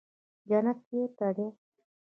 جنت 0.49 0.77
چېرته 0.87 1.27
دى. 1.37 1.47